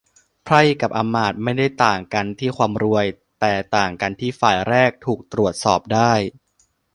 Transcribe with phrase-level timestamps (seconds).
[0.43, 3.05] ไพร่กับอำมาตย์ไม่ได้ต่างกันที่ความรวย
[3.39, 6.13] แต่ต่างกันที่ฝ่ายแรกถูกตรวจสอบได้